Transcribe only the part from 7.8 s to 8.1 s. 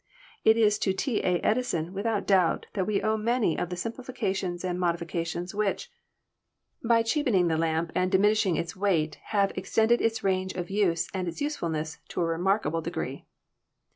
LIGHTING 235 lamp